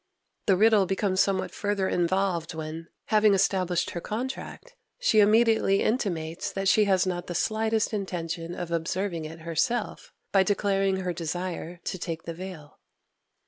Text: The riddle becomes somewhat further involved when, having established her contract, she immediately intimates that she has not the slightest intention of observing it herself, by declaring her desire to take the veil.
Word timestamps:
The 0.47 0.57
riddle 0.57 0.87
becomes 0.87 1.19
somewhat 1.21 1.51
further 1.51 1.87
involved 1.87 2.55
when, 2.55 2.87
having 3.13 3.35
established 3.35 3.91
her 3.91 4.01
contract, 4.01 4.75
she 4.97 5.19
immediately 5.19 5.83
intimates 5.83 6.51
that 6.51 6.67
she 6.67 6.85
has 6.85 7.05
not 7.05 7.27
the 7.27 7.35
slightest 7.35 7.93
intention 7.93 8.55
of 8.55 8.71
observing 8.71 9.25
it 9.25 9.41
herself, 9.41 10.11
by 10.31 10.41
declaring 10.41 11.01
her 11.01 11.13
desire 11.13 11.81
to 11.83 11.99
take 11.99 12.23
the 12.23 12.33
veil. 12.33 12.79